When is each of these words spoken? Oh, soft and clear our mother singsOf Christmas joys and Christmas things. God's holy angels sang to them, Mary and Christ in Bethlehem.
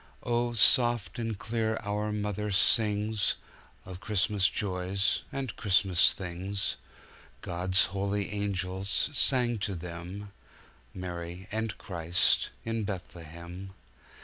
Oh, 0.23 0.53
soft 0.53 1.19
and 1.19 1.37
clear 1.37 1.77
our 1.83 2.11
mother 2.11 2.49
singsOf 2.49 3.35
Christmas 3.99 4.49
joys 4.49 5.21
and 5.31 5.55
Christmas 5.55 6.11
things. 6.11 6.77
God's 7.41 7.85
holy 7.85 8.31
angels 8.31 9.11
sang 9.13 9.59
to 9.59 9.75
them, 9.75 10.31
Mary 10.91 11.47
and 11.51 11.77
Christ 11.77 12.49
in 12.65 12.83
Bethlehem. 12.83 13.73